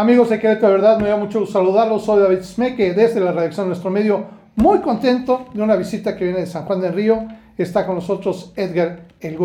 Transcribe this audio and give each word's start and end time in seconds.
Amigos 0.00 0.30
de 0.30 0.38
Querétaro, 0.38 0.68
de 0.68 0.80
verdad, 0.80 0.98
me 0.98 1.08
da 1.08 1.16
mucho 1.18 1.40
gusto 1.40 1.58
saludarlos. 1.58 2.06
Soy 2.06 2.22
David 2.22 2.40
Smeke, 2.40 2.94
desde 2.94 3.20
la 3.20 3.32
redacción 3.32 3.66
de 3.66 3.68
nuestro 3.68 3.90
medio. 3.90 4.24
Muy 4.56 4.78
contento 4.78 5.44
de 5.52 5.60
una 5.60 5.76
visita 5.76 6.16
que 6.16 6.24
viene 6.24 6.40
de 6.40 6.46
San 6.46 6.64
Juan 6.64 6.80
del 6.80 6.94
Río. 6.94 7.28
Está 7.58 7.84
con 7.84 7.96
nosotros 7.96 8.54
Edgar 8.56 9.02
El 9.20 9.36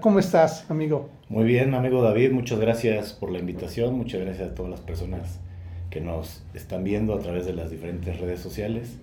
¿Cómo 0.00 0.18
estás, 0.18 0.70
amigo? 0.70 1.08
Muy 1.30 1.44
bien, 1.44 1.72
amigo 1.72 2.02
David. 2.02 2.30
Muchas 2.30 2.60
gracias 2.60 3.14
por 3.14 3.30
la 3.30 3.38
invitación. 3.38 3.96
Muchas 3.96 4.20
gracias 4.20 4.50
a 4.50 4.54
todas 4.54 4.70
las 4.70 4.80
personas 4.80 5.40
que 5.88 6.02
nos 6.02 6.42
están 6.52 6.84
viendo 6.84 7.14
a 7.14 7.18
través 7.18 7.46
de 7.46 7.54
las 7.54 7.70
diferentes 7.70 8.20
redes 8.20 8.40
sociales. 8.40 8.98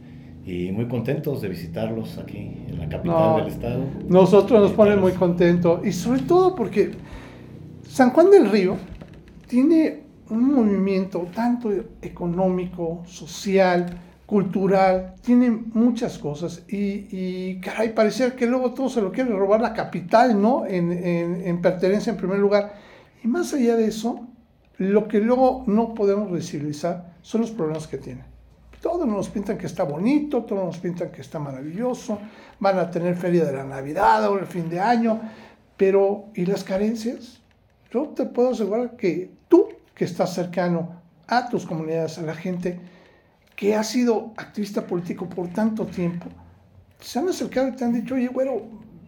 Y 0.46 0.71
muy 0.71 0.88
contentos 0.88 1.41
de 1.41 1.48
visitarlos 1.50 2.20
aquí 2.20 2.55
en 2.68 2.78
la 2.78 2.88
capital 2.88 3.38
del 3.38 3.48
estado. 3.48 3.80
Nosotros 4.07 4.62
nos 4.62 4.73
ponen 4.73 5.02
muy 5.02 5.14
contentos. 5.14 5.84
Y 5.84 5.91
sobre 5.91 6.21
todo 6.21 6.54
porque 6.54 6.91
San 7.89 8.12
Juan 8.12 8.30
del 8.30 8.52
Río 8.52 8.78
tiene 9.48 10.05
un 10.30 10.54
movimiento 10.54 11.27
tanto 11.34 11.72
económico, 12.02 13.04
social, 13.05 13.99
cultural, 14.27 15.16
tiene 15.22 15.50
muchas 15.50 16.17
cosas 16.17 16.63
y, 16.67 17.08
y 17.09 17.62
caray, 17.62 17.94
parecía 17.94 18.36
que 18.36 18.45
luego 18.45 18.73
todo 18.73 18.90
se 18.90 19.02
lo 19.02 19.12
quiere 19.12 19.30
robar 19.31 19.62
la 19.62 19.73
capital, 19.73 20.40
¿no? 20.40 20.66
En, 20.66 20.91
en, 20.91 21.62
pertenencia 21.62 22.12
en 22.12 22.17
primer 22.17 22.38
lugar. 22.38 22.73
Y 23.23 23.27
más 23.27 23.53
allá 23.53 23.77
de 23.77 23.88
eso, 23.88 24.27
lo 24.77 25.08
que 25.08 25.20
luego 25.20 25.63
no 25.66 25.94
podemos 25.94 26.30
visibilizar 26.30 27.16
son 27.22 27.41
los 27.41 27.52
problemas 27.52 27.88
que 27.88 27.98
tiene. 27.98 28.25
Todos 28.81 29.08
nos 29.08 29.30
pintan 29.30 29.58
que 29.58 29.66
está 29.66 29.84
bonito, 29.84 30.44
todos 30.44 30.66
nos 30.66 30.78
pintan 30.78 31.09
que 31.09 31.22
está 31.22 31.39
maravilloso, 31.39 32.20
van 32.59 32.78
a 32.80 32.91
tener 32.91 33.16
feria 33.16 33.45
de 33.45 33.53
la 33.53 33.64
Navidad 33.64 34.30
o 34.30 34.38
el 34.38 34.45
fin 34.45 34.70
de 34.70 34.81
año, 34.81 35.22
pero 35.78 36.25
¿y 36.36 36.45
las 36.45 36.66
carencias? 36.66 37.41
Yo 37.91 38.09
te 38.09 38.25
puedo 38.25 38.52
asegurar 38.52 38.98
que 38.98 39.37
que 39.98 40.06
estás 40.06 40.36
cercano 40.36 41.02
a 41.26 41.50
tus 41.50 41.66
comunidades, 41.66 42.20
a 42.20 42.22
la 42.22 42.36
gente 42.36 42.80
que 43.56 43.76
ha 43.76 43.84
sido 43.84 44.31
activista 44.38 44.86
político 44.86 45.28
por 45.28 45.48
tanto 45.48 45.88
tiempo, 45.88 46.28
se 47.00 47.17
han 47.17 47.28
acercado 47.28 47.70
y 47.70 47.72
te 47.72 47.84
han 47.84 47.94
dicho, 47.94 48.14
oye, 48.14 48.28
güero, 48.28 48.62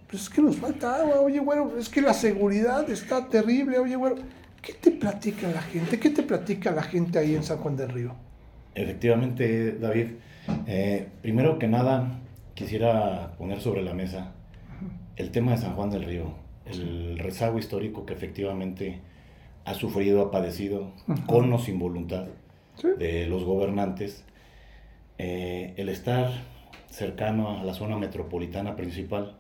pues 0.10 0.24
es 0.24 0.30
que 0.30 0.42
nos 0.42 0.56
falta 0.56 0.96
agua, 0.96 1.22
oye, 1.22 1.40
güero, 1.40 1.78
es 1.78 1.90
que 1.90 2.02
la 2.02 2.16
seguridad 2.16 2.90
está 2.90 3.28
terrible, 3.30 3.78
oye, 3.78 3.96
güero. 3.96 4.16
¿Qué 4.64 4.74
te 4.74 4.92
platica 4.92 5.48
la 5.48 5.62
gente? 5.62 6.00
¿Qué 6.00 6.10
te 6.10 6.24
platica 6.24 6.72
la 6.72 6.82
gente 6.82 7.20
ahí 7.20 7.36
en 7.36 7.44
San 7.44 7.60
Juan 7.60 7.78
del 7.78 7.90
Río? 7.90 8.16
Efectivamente, 8.74 9.74
David. 9.74 10.08
Eh, 10.66 11.08
primero 11.22 11.60
que 11.60 11.68
nada, 11.68 12.20
quisiera 12.56 13.36
poner 13.38 13.62
sobre 13.62 13.84
la 13.84 13.94
mesa 13.94 14.32
el 15.16 15.30
tema 15.30 15.52
de 15.52 15.60
San 15.60 15.76
Juan 15.76 15.92
del 15.92 16.04
Río, 16.04 16.34
el 16.66 17.20
rezago 17.20 17.60
histórico 17.60 18.06
que 18.06 18.14
efectivamente 18.14 19.00
ha 19.70 19.76
sufrido, 19.76 20.22
ha 20.22 20.32
padecido, 20.32 20.88
con 21.28 21.54
o 21.54 21.60
sin 21.60 21.78
voluntad 21.78 22.26
de 22.98 23.28
los 23.28 23.44
gobernantes, 23.44 24.24
eh, 25.20 25.76
el 25.78 25.90
estar 25.90 26.32
cercano 26.88 27.60
a 27.60 27.64
la 27.64 27.76
zona 27.76 27.96
metropolitana 27.96 28.76
principal, 28.76 29.36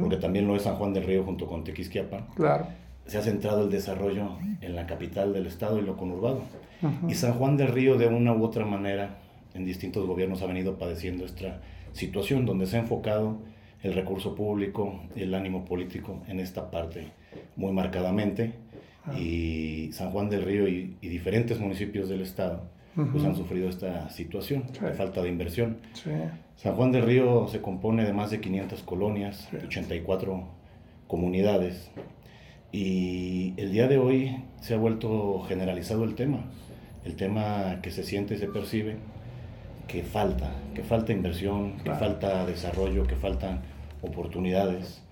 porque 0.00 0.16
también 0.16 0.48
lo 0.48 0.56
es 0.56 0.62
San 0.62 0.74
Juan 0.74 0.92
del 0.92 1.04
Río 1.04 1.22
junto 1.22 1.46
con 1.46 1.62
Tequisquiapan, 1.62 2.26
claro. 2.34 2.66
se 3.06 3.18
ha 3.18 3.22
centrado 3.22 3.62
el 3.62 3.70
desarrollo 3.70 4.38
en 4.60 4.74
la 4.74 4.86
capital 4.86 5.32
del 5.32 5.46
estado 5.46 5.78
y 5.78 5.82
lo 5.82 5.96
conurbado. 5.96 6.42
Y 7.06 7.14
San 7.14 7.34
Juan 7.34 7.56
del 7.56 7.68
Río 7.68 7.98
de 7.98 8.08
una 8.08 8.32
u 8.32 8.42
otra 8.44 8.64
manera 8.64 9.18
en 9.54 9.64
distintos 9.64 10.06
gobiernos 10.06 10.42
ha 10.42 10.46
venido 10.46 10.76
padeciendo 10.76 11.24
esta 11.24 11.60
situación 11.92 12.46
donde 12.46 12.66
se 12.66 12.78
ha 12.78 12.80
enfocado 12.80 13.38
el 13.84 13.94
recurso 13.94 14.34
público, 14.34 15.00
y 15.14 15.22
el 15.22 15.34
ánimo 15.34 15.64
político 15.64 16.20
en 16.26 16.40
esta 16.40 16.68
parte 16.68 17.12
muy 17.54 17.70
marcadamente 17.70 18.54
y 19.16 19.90
San 19.92 20.10
Juan 20.10 20.28
del 20.28 20.42
Río 20.42 20.68
y, 20.68 20.96
diferentes 21.00 21.58
municipios 21.60 22.08
del 22.08 22.22
estado 22.22 22.62
pues 23.12 23.24
han 23.24 23.36
sufrido 23.36 23.68
esta 23.68 24.10
situación 24.10 24.64
de 24.80 24.92
falta 24.92 25.22
de 25.22 25.28
inversión. 25.28 25.78
San 26.56 26.74
Juan 26.74 26.90
del 26.90 27.04
Río 27.04 27.46
se 27.46 27.60
compone 27.60 28.04
de 28.04 28.12
más 28.12 28.30
de 28.30 28.40
500 28.40 28.82
colonias, 28.82 29.48
84 29.64 30.48
comunidades 31.06 31.92
y 32.72 33.54
el 33.56 33.72
día 33.72 33.86
de 33.88 33.98
hoy 33.98 34.42
se 34.60 34.74
ha 34.74 34.76
vuelto 34.76 35.40
generalizado 35.48 36.04
el 36.04 36.14
tema, 36.16 36.44
el 37.04 37.14
tema 37.16 37.80
que 37.82 37.90
se 37.90 38.02
siente 38.02 38.34
y 38.34 38.38
se 38.38 38.48
percibe 38.48 38.96
que 39.86 40.02
falta, 40.02 40.50
que 40.74 40.82
falta 40.82 41.12
inversión, 41.12 41.78
que 41.78 41.92
falta 41.92 42.44
desarrollo, 42.44 43.06
que 43.06 43.16
faltan 43.16 43.62
oportunidades. 44.02 45.02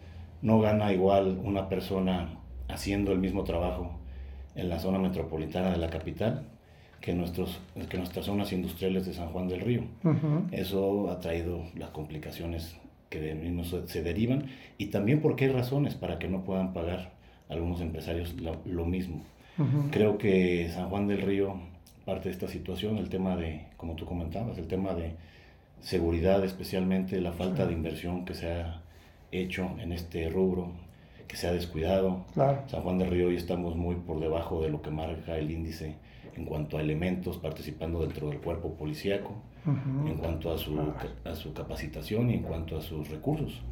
No 0.43 0.61
gana 0.61 0.93
igual 0.93 1.41
una 1.43 1.69
persona 1.69 2.39
haciendo 2.69 3.13
el 3.13 3.19
mismo 3.19 3.45
trabajo 3.45 3.99
en 4.55 4.69
la 4.69 4.79
zona 4.79 4.99
metropolitana 4.99 5.71
de 5.71 5.79
la 5.79 5.91
capital 5.91 6.47
que, 7.01 7.15
nuestros, 7.15 7.61
que 7.89 7.99
nuestras 7.99 8.27
zonas 8.27 8.53
industriales 8.53 9.07
de 9.07 9.15
San 9.15 9.29
Juan 9.29 9.49
del 9.49 9.61
Río. 9.61 9.83
Eso 10.51 11.11
ha 11.11 11.21
traído 11.21 11.63
las 11.75 11.91
complicaciones 11.91 12.77
que 13.11 13.21
de 13.21 13.35
mismo 13.35 13.63
se 13.65 14.03
derivan 14.03 14.47
y 14.79 14.87
también 14.87 15.21
porque 15.21 15.45
hay 15.45 15.53
razones 15.53 15.95
para 15.95 16.19
que 16.19 16.29
no 16.29 16.43
puedan 16.43 16.73
pagar 16.73 17.13
algunos 17.49 17.81
empresarios 17.81 18.35
lo, 18.41 18.85
mismo. 18.85 19.23
Creo 19.91 20.19
que 20.19 20.69
San 20.75 20.89
Juan 20.91 21.07
del 21.07 21.23
Río, 21.23 21.55
parte 22.05 22.29
de 22.29 22.35
esta 22.35 22.49
situación, 22.49 22.99
el 22.99 23.09
tema 23.09 23.37
de, 23.37 23.67
como 23.77 23.95
tú 23.95 24.05
comentabas, 24.05 24.59
el 24.59 24.67
tema 24.67 24.95
de 24.95 25.13
seguridad, 25.81 26.45
especialmente 26.45 27.21
la 27.21 27.33
falta 27.33 27.67
de 27.67 27.73
inversión 27.73 28.25
que 28.25 28.35
se 28.35 28.51
ha 28.51 28.83
hecho 29.31 29.71
en 29.79 29.93
este 29.93 30.29
rubro, 30.29 30.73
que 31.27 31.37
se 31.37 31.49
ha 31.49 31.53
descuidado. 31.53 32.25
San 32.35 32.83
Juan 32.83 32.99
del 32.99 33.11
Río 33.11 33.29
hoy 33.29 33.37
estamos 33.37 33.77
muy 33.77 33.97
por 33.97 34.21
debajo 34.21 34.63
de 34.63 34.71
lo 34.71 34.83
que 34.83 34.91
marca 34.91 35.37
el 35.37 35.51
índice 35.51 35.97
en 36.37 36.45
cuanto 36.45 36.79
a 36.79 36.83
elementos 36.83 37.39
participando 37.39 38.01
dentro 38.01 38.29
del 38.29 38.41
cuerpo 38.41 38.75
policíaco, 38.75 39.35
en 39.67 40.15
cuanto 40.17 40.53
a 40.53 40.59
su, 40.59 40.79
a 41.25 41.35
su 41.35 41.53
capacitación 41.53 42.31
y 42.31 42.35
en 42.35 42.43
cuanto 42.43 42.77
a 42.77 42.83
sus 42.83 43.09
recursos. 43.09 43.63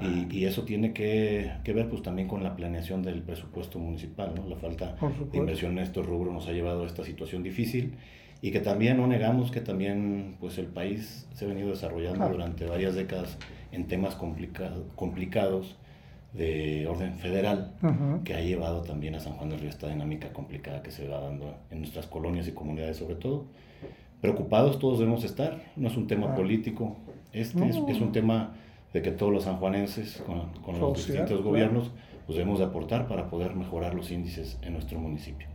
Y, 0.00 0.38
y, 0.38 0.46
eso 0.46 0.64
tiene 0.64 0.92
que, 0.92 1.52
que, 1.62 1.72
ver 1.72 1.88
pues 1.88 2.02
también 2.02 2.26
con 2.26 2.42
la 2.42 2.56
planeación 2.56 3.02
del 3.02 3.22
presupuesto 3.22 3.78
municipal, 3.78 4.34
¿no? 4.34 4.48
La 4.48 4.56
falta 4.56 4.96
de 5.30 5.38
inversión 5.38 5.72
en 5.72 5.84
estos 5.84 6.04
rubros 6.04 6.34
nos 6.34 6.48
ha 6.48 6.52
llevado 6.52 6.82
a 6.82 6.86
esta 6.86 7.04
situación 7.04 7.44
difícil 7.44 7.94
y 8.42 8.50
que 8.50 8.58
también 8.58 8.96
no 8.96 9.06
negamos 9.06 9.52
que 9.52 9.60
también 9.60 10.38
pues 10.40 10.58
el 10.58 10.66
país 10.66 11.28
se 11.34 11.44
ha 11.44 11.48
venido 11.48 11.68
desarrollando 11.68 12.28
durante 12.28 12.66
varias 12.66 12.96
décadas 12.96 13.38
en 13.70 13.86
temas 13.86 14.16
complicado, 14.16 14.86
complicados 14.96 15.76
de 16.36 16.86
orden 16.86 17.18
federal 17.18 17.72
que 18.24 18.34
ha 18.34 18.40
llevado 18.40 18.82
también 18.82 19.14
a 19.14 19.20
San 19.20 19.34
Juan 19.34 19.50
del 19.50 19.60
Río 19.60 19.70
esta 19.70 19.88
dinámica 19.88 20.32
complicada 20.32 20.82
que 20.82 20.90
se 20.90 21.08
va 21.08 21.20
dando 21.20 21.54
en 21.70 21.80
nuestras 21.80 22.06
colonias 22.06 22.46
y 22.46 22.52
comunidades 22.52 22.98
sobre 22.98 23.14
todo. 23.14 23.46
Preocupados 24.20 24.78
todos 24.78 24.98
debemos 24.98 25.24
estar, 25.24 25.60
no 25.76 25.88
es 25.88 25.96
un 25.96 26.06
tema 26.06 26.34
político, 26.34 26.96
este 27.32 27.68
es, 27.68 27.76
un 27.76 28.12
tema 28.12 28.54
de 28.92 29.02
que 29.02 29.10
todos 29.10 29.32
los 29.32 29.44
sanjuanenses 29.44 30.22
con, 30.26 30.50
con 30.62 30.78
los 30.78 30.96
distintos 30.96 31.42
gobiernos 31.42 31.90
pues 32.26 32.36
debemos 32.36 32.58
de 32.58 32.64
aportar 32.64 33.06
para 33.06 33.28
poder 33.30 33.54
mejorar 33.54 33.94
los 33.94 34.10
índices 34.10 34.58
en 34.62 34.72
nuestro 34.72 34.98
municipio. 34.98 35.46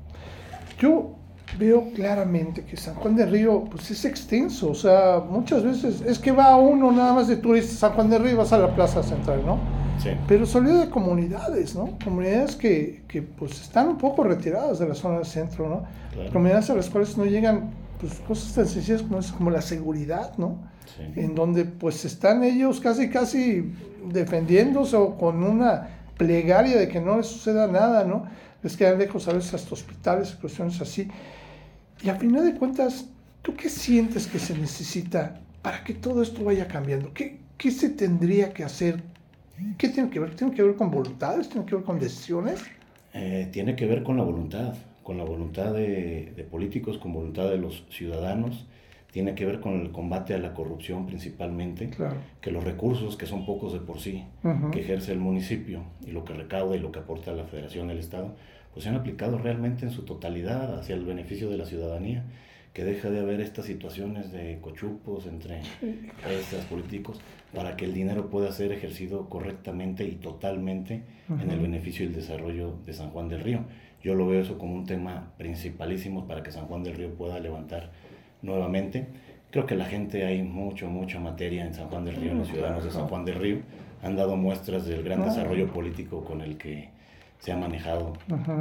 Yo 0.80 1.16
veo 1.59 1.91
claramente 1.94 2.64
que 2.64 2.78
San 2.78 2.96
Juan 2.96 3.16
del 3.16 3.30
Río 3.30 3.66
pues 3.66 3.91
es 3.91 4.06
extenso, 4.06 4.72
o 4.72 4.75
sea, 4.75 5.22
muchas 5.28 5.64
veces 5.64 6.02
es 6.02 6.18
que 6.18 6.31
va 6.31 6.56
uno 6.56 6.91
nada 6.91 7.14
más 7.14 7.28
de 7.28 7.36
turista 7.38 7.74
San 7.74 7.91
Juan 7.94 8.09
del 8.09 8.24
Río 8.24 8.38
vas 8.38 8.53
a 8.53 8.58
la 8.58 8.74
plaza 8.74 9.03
central, 9.03 9.41
¿no? 9.46 9.81
Pero 10.28 10.45
se 10.45 10.57
olvida 10.57 10.85
de 10.85 10.89
comunidades, 10.89 11.75
¿no? 11.75 11.97
Comunidades 12.03 12.56
que, 12.56 13.03
que, 13.07 13.22
pues 13.22 13.62
están 13.62 13.89
un 13.89 13.97
poco 13.97 14.23
retiradas 14.23 14.79
de 14.79 14.88
la 14.88 14.95
zona 14.95 15.17
del 15.17 15.25
centro, 15.25 15.69
¿no? 15.69 16.31
Comunidades 16.31 16.69
a 16.69 16.75
las 16.75 16.89
cuales 16.89 17.17
no 17.17 17.25
llegan 17.25 17.72
pues, 18.00 18.13
cosas 18.28 18.53
tan 18.53 18.67
sencillas 18.67 19.01
como, 19.03 19.19
como 19.38 19.51
la 19.51 19.61
seguridad, 19.61 20.38
¿no? 20.38 20.57
En 21.16 21.35
donde 21.35 21.66
pues 21.66 22.03
están 22.06 22.44
ellos 22.44 22.79
casi 22.79 23.09
casi 23.09 23.72
defendiéndose 24.11 24.95
o 24.97 25.17
con 25.17 25.44
una 25.44 25.88
plegaria 26.17 26.78
de 26.78 26.88
que 26.88 27.00
no 27.00 27.17
les 27.17 27.28
suceda 27.28 27.67
nada, 27.67 28.03
¿no? 28.03 28.26
Les 28.61 28.76
quedan 28.76 28.99
lejos 28.99 29.28
a 29.28 29.34
veces 29.34 29.53
hasta 29.53 29.73
hospitales, 29.73 30.35
cuestiones 30.40 30.79
así. 30.81 31.08
Y 32.03 32.09
a 32.09 32.16
final 32.16 32.43
de 32.43 32.55
cuentas, 32.55 33.05
¿tú 33.41 33.55
qué 33.55 33.70
sientes 33.70 34.28
que 34.28 34.40
se 34.40 34.58
necesita 34.58 35.40
para 35.61 35.84
que 35.84 35.93
todo 35.93 36.22
esto 36.22 36.43
vaya 36.43 36.67
cambiando? 36.67 37.14
¿Qué, 37.14 37.40
qué 37.58 37.72
se 37.72 37.90
tendría 37.90 38.53
que 38.53 38.64
hacer? 38.64 39.02
¿Qué 39.78 39.90
tiene 39.90 40.09
que 40.09 40.20
ver? 40.20 40.36
¿Tiene 40.36 40.53
que 40.53 40.64
ver 40.64 40.76
con 40.76 40.92
voluntades? 40.92 41.50
¿Tiene 41.50 41.66
que 41.66 41.76
ver 41.76 41.84
con 41.84 42.00
decisiones? 42.00 42.64
Eh, 43.14 43.50
tiene 43.52 43.76
que 43.76 43.86
ver 43.86 44.03
con 44.03 44.18
la 44.18 44.24
voluntad, 44.24 44.74
con 45.03 45.18
la 45.18 45.24
voluntad 45.24 45.74
de, 45.74 46.34
de, 46.36 46.44
políticos, 46.44 46.98
con 46.98 47.14
voluntad 47.14 47.50
de 47.50 47.58
los 47.58 47.86
ciudadanos. 47.90 48.68
Tiene 49.12 49.36
que 49.36 49.46
ver 49.46 49.59
con 49.59 49.82
el 49.82 49.92
combate 49.92 50.34
a 50.34 50.38
la 50.38 50.53
corrupción 50.53 51.06
principalmente, 51.06 51.90
claro. 51.90 52.16
que 52.40 52.50
los 52.50 52.64
recursos, 52.64 53.18
que 53.18 53.26
son 53.26 53.46
pocos 53.46 53.74
de 53.74 53.80
por 53.80 54.00
sí, 54.00 54.24
que 54.72 54.80
ejerce 54.80 55.12
el 55.12 55.20
municipio 55.20 55.84
y 56.08 56.12
lo 56.12 56.24
que 56.24 56.34
recauda 56.34 56.78
y 56.78 56.80
lo 56.80 56.94
que 56.94 57.00
aporta 57.00 57.34
la 57.34 57.44
federación, 57.44 57.90
el 57.90 58.00
Estado, 58.00 58.34
pues 58.74 58.84
se 58.84 58.90
han 58.90 58.96
aplicado 58.96 59.38
realmente 59.38 59.86
en 59.86 59.92
su 59.92 60.03
totalidad 60.03 60.80
hacia 60.80 60.96
el 60.96 61.03
beneficio 61.03 61.50
de 61.50 61.58
la 61.58 61.66
ciudadanía, 61.66 62.24
que 62.73 62.85
deja 62.85 63.09
de 63.09 63.20
haber 63.20 63.41
estas 63.41 63.66
situaciones 63.66 64.32
de 64.32 64.59
cochupos 64.62 65.26
entre 65.26 65.62
estos 66.29 66.64
políticos 66.70 67.20
para 67.53 67.76
que 67.76 67.84
el 67.85 67.94
dinero 67.94 68.29
pueda 68.29 68.52
ser 68.53 68.72
ejercido 68.72 69.28
correctamente 69.28 70.06
y 70.06 70.16
totalmente 70.16 71.03
en 71.29 71.52
el 71.52 71.59
beneficio 71.59 72.06
y 72.06 72.08
el 72.08 72.16
desarrollo 72.16 72.76
de 72.85 72.94
San 72.94 73.09
Juan 73.09 73.28
del 73.28 73.41
Río. 73.41 73.59
Yo 74.02 74.16
lo 74.16 74.26
veo 74.26 74.41
eso 74.41 74.58
como 74.58 74.73
un 74.73 74.85
tema 74.85 75.34
principalísimo 75.38 76.28
para 76.28 76.44
que 76.44 76.52
San 76.52 76.66
Juan 76.68 76.84
del 76.84 76.96
Río 76.96 77.14
pueda 77.14 77.40
levantar 77.40 77.91
nuevamente. 78.41 79.08
Creo 79.52 79.66
que 79.66 79.76
la 79.76 79.85
gente 79.85 80.26
hay 80.26 80.41
mucho, 80.41 80.88
mucha 80.88 81.20
materia 81.20 81.66
en 81.66 81.74
San 81.74 81.90
Juan 81.90 82.06
del 82.06 82.16
Río, 82.16 82.34
los 82.34 82.47
ciudadanos 82.47 82.85
de 82.85 82.91
San 82.91 83.08
Juan 83.09 83.26
del 83.26 83.35
Río. 83.35 83.58
Han 84.02 84.16
dado 84.16 84.38
muestras 84.38 84.85
del 84.85 85.03
gran 85.03 85.24
desarrollo 85.24 85.72
político 85.72 86.24
con 86.24 86.41
el 86.41 86.58
que 86.58 86.90
se 87.40 87.52
han 87.52 87.59
manejado 87.59 88.14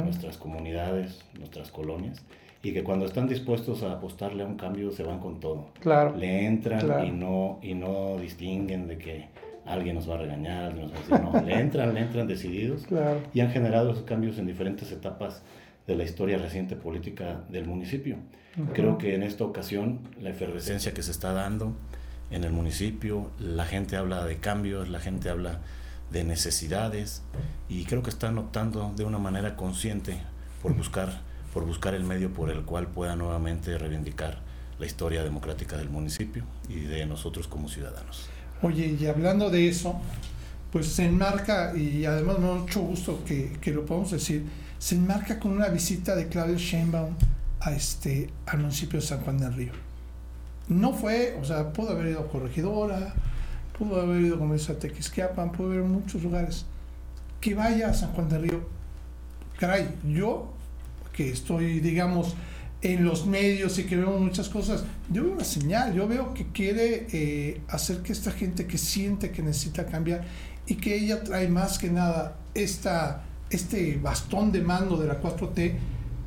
nuestras 0.03 0.37
comunidades, 0.37 1.23
nuestras 1.39 1.71
colonias 1.71 2.21
y 2.63 2.73
que 2.73 2.83
cuando 2.83 3.05
están 3.05 3.27
dispuestos 3.27 3.83
a 3.83 3.93
apostarle 3.93 4.43
a 4.43 4.45
un 4.45 4.55
cambio 4.55 4.91
se 4.91 5.03
van 5.03 5.19
con 5.19 5.39
todo. 5.39 5.69
Claro. 5.79 6.15
Le 6.15 6.45
entran 6.45 7.05
y 7.05 7.11
no 7.11 7.59
y 7.61 7.73
no 7.73 8.17
distinguen 8.19 8.87
de 8.87 8.97
que 8.97 9.29
alguien 9.65 9.95
nos 9.95 10.09
va 10.09 10.15
a 10.15 10.17
regañar, 10.19 10.63
alguien 10.65 10.83
nos 10.83 10.93
va 10.93 10.97
a 10.97 10.99
decir, 10.99 11.19
no, 11.21 11.41
le 11.41 11.59
entran, 11.59 11.93
le 11.93 12.01
entran 12.01 12.27
decididos 12.27 12.85
claro. 12.87 13.19
y 13.33 13.39
han 13.39 13.51
generado 13.51 13.91
esos 13.91 14.03
cambios 14.03 14.37
en 14.37 14.47
diferentes 14.47 14.91
etapas 14.91 15.43
de 15.87 15.95
la 15.95 16.03
historia 16.03 16.37
reciente 16.37 16.75
política 16.75 17.41
del 17.49 17.65
municipio. 17.65 18.17
Creo 18.73 18.97
que 18.97 19.15
en 19.15 19.23
esta 19.23 19.45
ocasión 19.45 19.99
la 20.21 20.29
efervescencia 20.29 20.93
que 20.93 21.03
se 21.03 21.11
está 21.11 21.31
dando 21.31 21.73
en 22.31 22.43
el 22.43 22.51
municipio, 22.51 23.31
la 23.39 23.65
gente 23.65 23.95
habla 23.95 24.25
de 24.25 24.37
cambios, 24.37 24.89
la 24.89 24.99
gente 24.99 25.29
habla 25.29 25.59
de 26.11 26.25
necesidades 26.25 27.23
y 27.69 27.85
creo 27.85 28.03
que 28.03 28.09
están 28.09 28.37
optando 28.37 28.91
de 28.95 29.05
una 29.05 29.19
manera 29.19 29.55
consciente 29.55 30.17
por 30.61 30.75
buscar 30.75 31.21
por 31.53 31.65
buscar 31.65 31.93
el 31.93 32.03
medio 32.03 32.33
por 32.33 32.49
el 32.49 32.63
cual 32.63 32.87
pueda 32.87 33.15
nuevamente 33.15 33.77
reivindicar 33.77 34.39
la 34.79 34.85
historia 34.85 35.23
democrática 35.23 35.77
del 35.77 35.89
municipio 35.89 36.43
y 36.67 36.81
de 36.81 37.05
nosotros 37.05 37.47
como 37.47 37.69
ciudadanos. 37.69 38.27
Oye, 38.61 38.97
y 38.99 39.05
hablando 39.05 39.49
de 39.49 39.67
eso, 39.67 39.99
pues 40.71 40.87
se 40.87 41.05
enmarca, 41.05 41.75
y 41.75 42.05
además 42.05 42.39
me 42.39 42.47
da 42.47 42.53
mucho 42.55 42.81
gusto 42.81 43.23
que, 43.25 43.57
que, 43.61 43.71
lo 43.71 43.85
podamos 43.85 44.11
decir, 44.11 44.45
se 44.79 44.95
enmarca 44.95 45.39
con 45.39 45.51
una 45.51 45.67
visita 45.67 46.15
de 46.15 46.27
Claudio 46.27 46.57
Sheinbaum 46.57 47.15
a 47.59 47.71
este, 47.73 48.29
al 48.45 48.59
municipio 48.59 48.99
de 48.99 49.05
San 49.05 49.19
Juan 49.21 49.37
del 49.37 49.53
Río. 49.53 49.73
No 50.67 50.93
fue, 50.93 51.37
o 51.39 51.45
sea, 51.45 51.73
pudo 51.73 51.91
haber 51.91 52.07
ido 52.07 52.21
a 52.21 52.27
Corregidora, 52.27 53.13
pudo 53.77 54.01
haber 54.01 54.21
ido, 54.21 54.39
como 54.39 54.53
dice, 54.53 54.71
a 54.71 54.79
Tequisquiapan, 54.79 55.51
pudo 55.51 55.71
haber 55.71 55.83
muchos 55.83 56.23
lugares. 56.23 56.65
Que 57.39 57.55
vaya 57.55 57.89
a 57.89 57.93
San 57.93 58.13
Juan 58.13 58.29
del 58.29 58.43
Río. 58.43 58.61
Caray, 59.59 59.89
yo 60.05 60.53
que 61.13 61.29
estoy, 61.29 61.79
digamos, 61.79 62.35
en 62.81 63.05
los 63.05 63.25
medios 63.25 63.77
y 63.77 63.83
que 63.83 63.95
veo 63.95 64.17
muchas 64.17 64.49
cosas, 64.49 64.83
yo 65.09 65.23
veo 65.23 65.33
una 65.33 65.43
señal, 65.43 65.93
yo 65.93 66.07
veo 66.07 66.33
que 66.33 66.47
quiere 66.47 67.07
eh, 67.11 67.61
hacer 67.69 67.97
que 68.01 68.11
esta 68.11 68.31
gente 68.31 68.65
que 68.65 68.77
siente 68.77 69.31
que 69.31 69.43
necesita 69.43 69.85
cambiar 69.85 70.23
y 70.65 70.75
que 70.75 70.95
ella 70.95 71.23
trae 71.23 71.47
más 71.47 71.77
que 71.77 71.89
nada 71.89 72.37
esta, 72.55 73.23
este 73.49 73.97
bastón 73.97 74.51
de 74.51 74.61
mando 74.61 74.97
de 74.97 75.07
la 75.07 75.21
4T, 75.21 75.73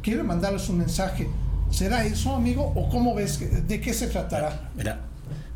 quiere 0.02 0.22
mandarles 0.22 0.68
un 0.68 0.78
mensaje. 0.78 1.26
¿Será 1.70 2.04
eso, 2.04 2.36
amigo? 2.36 2.72
¿O 2.76 2.88
cómo 2.88 3.14
ves? 3.14 3.66
¿De 3.66 3.80
qué 3.80 3.92
se 3.92 4.06
tratará? 4.06 4.70
Mira, 4.76 5.00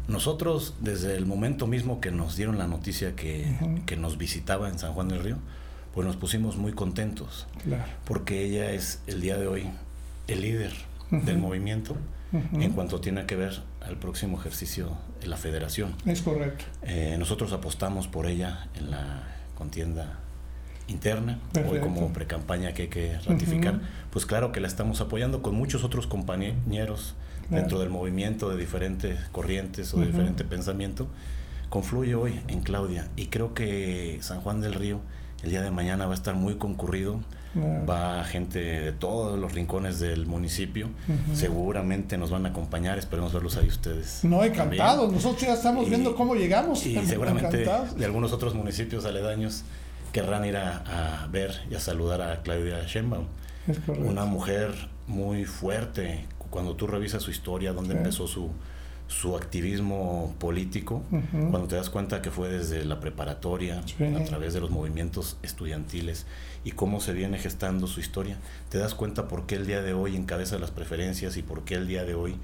nosotros 0.08 0.74
desde 0.80 1.14
el 1.14 1.26
momento 1.26 1.68
mismo 1.68 2.00
que 2.00 2.10
nos 2.10 2.34
dieron 2.34 2.58
la 2.58 2.66
noticia 2.66 3.14
que, 3.14 3.56
que 3.86 3.96
nos 3.96 4.18
visitaba 4.18 4.68
en 4.68 4.78
San 4.80 4.94
Juan 4.94 5.08
del 5.08 5.22
Río, 5.22 5.36
pues 5.94 6.06
nos 6.06 6.16
pusimos 6.16 6.56
muy 6.56 6.72
contentos. 6.72 7.46
Claro. 7.64 7.84
Porque 8.04 8.44
ella 8.44 8.70
es 8.72 9.00
el 9.06 9.20
día 9.20 9.36
de 9.36 9.46
hoy 9.46 9.70
el 10.26 10.40
líder 10.42 10.72
del 11.10 11.38
movimiento 11.38 11.96
en 12.52 12.72
cuanto 12.72 13.00
tiene 13.00 13.24
que 13.24 13.34
ver 13.36 13.60
al 13.80 13.96
próximo 13.96 14.38
ejercicio 14.38 14.96
de 15.20 15.28
la 15.28 15.36
federación. 15.38 15.94
Es 16.04 16.20
correcto. 16.22 16.64
Eh, 16.82 17.16
nosotros 17.18 17.52
apostamos 17.52 18.06
por 18.08 18.26
ella 18.26 18.68
en 18.74 18.90
la 18.90 19.22
contienda 19.56 20.18
interna, 20.88 21.38
Perfecto. 21.52 21.74
hoy 21.76 21.80
como 21.82 22.12
precampaña 22.12 22.72
que 22.74 22.82
hay 22.82 22.88
que 22.88 23.18
ratificar, 23.20 23.80
pues 24.10 24.26
claro 24.26 24.52
que 24.52 24.60
la 24.60 24.68
estamos 24.68 25.00
apoyando 25.00 25.42
con 25.42 25.54
muchos 25.54 25.84
otros 25.84 26.06
compañeros 26.06 27.14
Claro. 27.48 27.62
dentro 27.62 27.78
del 27.80 27.88
movimiento 27.88 28.50
de 28.50 28.58
diferentes 28.58 29.18
corrientes 29.32 29.94
o 29.94 30.00
de 30.00 30.06
diferente 30.06 30.44
pensamiento, 30.44 31.08
confluye 31.70 32.14
hoy 32.14 32.40
en 32.48 32.60
Claudia 32.60 33.08
y 33.16 33.26
creo 33.28 33.54
que 33.54 34.18
San 34.20 34.40
Juan 34.42 34.60
del 34.60 34.74
Río 34.74 35.00
el 35.42 35.50
día 35.50 35.62
de 35.62 35.70
mañana 35.70 36.06
va 36.06 36.12
a 36.12 36.14
estar 36.14 36.34
muy 36.34 36.56
concurrido, 36.56 37.20
Claro. 37.54 37.86
va 37.86 38.24
gente 38.24 38.58
de 38.58 38.92
todos 38.92 39.38
los 39.38 39.52
rincones 39.52 39.98
del 40.00 40.26
municipio, 40.26 40.88
seguramente 41.34 42.18
nos 42.18 42.30
van 42.30 42.44
a 42.46 42.50
acompañar, 42.50 42.98
esperemos 42.98 43.32
verlos 43.32 43.56
ahí 43.56 43.66
ustedes. 43.68 44.20
No, 44.24 44.44
encantados. 44.44 45.10
Nosotros 45.12 45.42
ya 45.42 45.54
estamos 45.54 45.86
Y- 45.86 45.90
viendo 45.90 46.14
cómo 46.14 46.34
llegamos. 46.34 46.84
Y 46.86 46.94
seguramente 47.06 47.62
Encantados. 47.62 47.96
de 47.96 48.04
algunos 48.04 48.32
otros 48.32 48.54
municipios 48.54 49.04
aledaños 49.06 49.62
querrán 50.12 50.44
ir 50.44 50.56
a, 50.56 51.22
a 51.22 51.26
ver 51.28 51.52
y 51.70 51.74
a 51.74 51.80
saludar 51.80 52.20
a 52.22 52.42
Claudia 52.42 52.82
Sheinbaum. 52.86 53.24
Es 53.66 53.78
correcto. 53.78 54.08
Una 54.08 54.24
mujer 54.24 54.72
muy 55.06 55.44
fuerte. 55.44 56.26
Cuando 56.50 56.74
tú 56.76 56.86
revisas 56.86 57.22
su 57.22 57.30
historia, 57.30 57.72
donde 57.72 57.92
Sí. 57.94 57.98
empezó 57.98 58.26
su, 58.26 58.50
su 59.08 59.36
activismo 59.36 60.34
político, 60.38 61.02
cuando 61.30 61.66
te 61.66 61.76
das 61.76 61.88
cuenta 61.90 62.20
que 62.22 62.30
fue 62.30 62.48
desde 62.50 62.84
la 62.84 63.00
preparatoria, 63.00 63.82
Sí. 63.86 64.04
a 64.04 64.22
través 64.24 64.52
de 64.54 64.60
los 64.60 64.70
movimientos 64.70 65.38
estudiantiles 65.42 66.26
y 66.62 66.72
cómo 66.72 67.00
se 67.00 67.12
viene 67.14 67.38
gestando 67.38 67.86
su 67.86 68.00
historia, 68.00 68.36
te 68.68 68.78
das 68.78 68.94
cuenta 68.94 69.26
por 69.26 69.46
qué 69.46 69.54
el 69.56 69.66
día 69.66 69.80
de 69.82 69.94
hoy 69.94 70.14
encabeza 70.14 70.58
las 70.58 70.70
preferencias 70.70 71.36
y 71.38 71.42
por 71.42 71.64
qué 71.64 71.74
el 71.76 71.88
día 71.88 72.04
de 72.04 72.14
hoy 72.14 72.36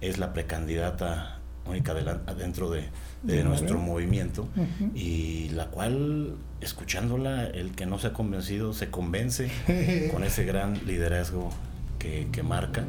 es 0.00 0.16
la 0.18 0.32
precandidata 0.32 1.38
única 1.66 1.92
delan- 1.94 2.24
dentro 2.36 2.70
de, 2.70 2.84
de 3.22 3.36
De 3.38 3.44
nuestro 3.44 3.78
movimiento 3.78 4.48
y 4.94 5.48
la 5.50 5.66
cual, 5.66 6.34
escuchándola, 6.60 7.44
el 7.46 7.72
que 7.72 7.86
no 7.86 7.98
se 7.98 8.06
ha 8.08 8.12
convencido 8.12 8.72
se 8.72 8.88
convence 8.90 9.50
con 10.12 10.24
ese 10.24 10.44
gran 10.44 10.74
liderazgo 10.86 11.50
que, 11.98 12.28
que 12.32 12.42
marca 12.42 12.84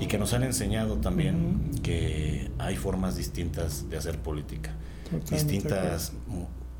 y 0.00 0.06
que 0.06 0.18
nos 0.18 0.32
han 0.32 0.42
enseñado 0.42 0.96
también 0.98 1.70
que 1.82 2.50
hay 2.58 2.76
formas 2.76 3.16
distintas 3.16 3.88
de 3.90 3.96
hacer 3.96 4.18
política, 4.18 4.72
Totalmente 5.04 5.34
distintas 5.36 6.12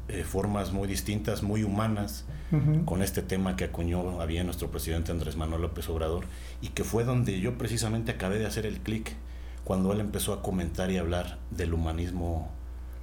eh, 0.09 0.23
formas 0.25 0.73
muy 0.73 0.87
distintas, 0.89 1.43
muy 1.43 1.63
humanas, 1.65 2.25
Ujú. 2.53 2.85
con 2.85 3.03
este 3.03 3.23
tema 3.23 3.57
que 3.57 3.65
acuñó 3.65 4.21
había 4.21 4.45
nuestro 4.45 4.71
presidente 4.71 5.11
Andrés 5.11 5.35
Manuel 5.37 5.63
López 5.63 5.89
Obrador 5.89 6.27
y 6.63 6.69
que 6.69 6.85
fue 6.85 7.03
donde 7.03 7.41
yo 7.41 7.59
precisamente 7.59 8.13
acabé 8.13 8.39
de 8.39 8.47
hacer 8.47 8.67
el 8.67 8.79
clic 8.79 9.15
cuando 9.65 9.93
él 9.93 9.99
empezó 9.99 10.33
a 10.33 10.43
comentar 10.43 10.93
y 10.93 10.97
hablar 10.97 11.39
del 11.51 11.75
humanismo 11.75 12.49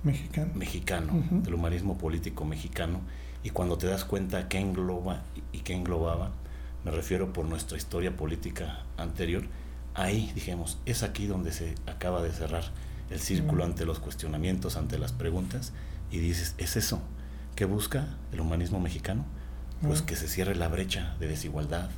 Mexicano. 0.03 0.51
mexicano, 0.55 1.13
Ujú. 1.13 1.41
del 1.41 1.53
humanismo 1.55 1.97
político 1.97 2.45
mexicano, 2.45 3.01
y 3.43 3.49
cuando 3.49 3.77
te 3.77 3.87
das 3.87 4.05
cuenta 4.05 4.47
qué 4.47 4.59
engloba 4.59 5.23
y 5.51 5.59
qué 5.59 5.73
englobaba, 5.73 6.31
me 6.85 6.91
refiero 6.91 7.33
por 7.33 7.43
nuestra 7.45 7.75
historia 7.77 8.15
política 8.15 8.79
anterior, 8.97 9.43
ahí 9.95 10.31
dijimos, 10.35 10.77
es 10.85 11.03
aquí 11.03 11.27
donde 11.27 11.51
se 11.51 11.75
acaba 11.87 12.21
de 12.21 12.31
cerrar 12.31 12.63
el 13.09 13.19
círculo 13.19 13.63
Mm. 13.63 13.69
ante 13.71 13.85
los 13.85 13.99
cuestionamientos, 13.99 14.75
ante 14.75 14.97
las 14.97 15.11
preguntas, 15.11 15.71
y 16.11 16.19
dices, 16.19 16.55
es 16.57 16.75
eso, 16.75 17.01
¿qué 17.55 17.65
busca 17.65 18.07
el 18.31 18.39
humanismo 18.41 18.79
mexicano? 18.79 19.25
Pues 19.81 20.01
Mm. 20.01 20.05
que 20.05 20.15
se 20.15 20.27
cierre 20.27 20.55
la 20.55 20.67
brecha 20.67 21.15
de 21.19 21.27
desigualdad, 21.27 21.89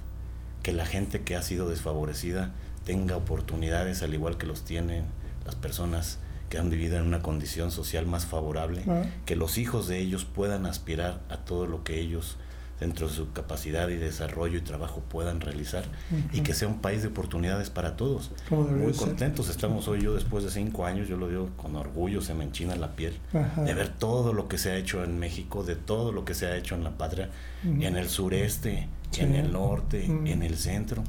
que 0.63 0.73
la 0.73 0.85
gente 0.85 1.21
que 1.23 1.35
ha 1.35 1.41
sido 1.41 1.69
desfavorecida 1.69 2.51
tenga 2.85 3.15
oportunidades 3.17 4.01
al 4.03 4.13
igual 4.13 4.37
que 4.37 4.45
los 4.47 4.63
tienen 4.65 5.05
las 5.45 5.55
personas 5.55 6.17
que 6.49 6.57
han 6.57 6.69
vivido 6.69 6.97
en 6.97 7.03
una 7.05 7.21
condición 7.21 7.71
social 7.71 8.05
más 8.07 8.25
favorable, 8.25 8.83
que 9.25 9.35
los 9.35 9.57
hijos 9.57 9.87
de 9.87 9.99
ellos 9.99 10.25
puedan 10.25 10.65
aspirar 10.65 11.21
a 11.29 11.37
todo 11.37 11.65
lo 11.67 11.83
que 11.83 11.99
ellos 11.99 12.37
dentro 12.79 13.07
de 13.07 13.13
su 13.13 13.31
capacidad 13.31 13.87
y 13.89 13.95
desarrollo 13.95 14.57
y 14.57 14.61
trabajo 14.61 15.01
puedan 15.07 15.39
realizar 15.39 15.85
y 16.33 16.41
que 16.41 16.53
sea 16.53 16.67
un 16.67 16.81
país 16.81 17.01
de 17.03 17.07
oportunidades 17.07 17.69
para 17.69 17.95
todos. 17.95 18.31
Muy 18.49 18.93
ser. 18.93 19.07
contentos 19.07 19.49
estamos 19.49 19.87
hoy 19.87 20.01
yo 20.01 20.13
después 20.13 20.43
de 20.43 20.51
cinco 20.51 20.85
años, 20.85 21.07
yo 21.07 21.15
lo 21.17 21.29
digo 21.29 21.49
con 21.55 21.75
orgullo, 21.75 22.21
se 22.21 22.33
me 22.33 22.43
enchina 22.43 22.75
la 22.75 22.95
piel 22.95 23.17
Ajá. 23.33 23.63
de 23.63 23.73
ver 23.73 23.89
todo 23.89 24.33
lo 24.33 24.47
que 24.49 24.57
se 24.57 24.71
ha 24.71 24.75
hecho 24.75 25.03
en 25.03 25.17
México, 25.19 25.63
de 25.63 25.75
todo 25.75 26.11
lo 26.11 26.25
que 26.25 26.33
se 26.33 26.47
ha 26.47 26.57
hecho 26.57 26.75
en 26.75 26.83
la 26.83 26.97
patria, 26.97 27.29
Ujú. 27.63 27.81
en 27.81 27.95
el 27.95 28.09
sureste, 28.09 28.89
Sí. 29.11 29.21
en 29.21 29.35
el 29.35 29.53
norte, 29.53 30.03
en 30.05 30.43
el 30.43 30.57
centro, 30.57 31.01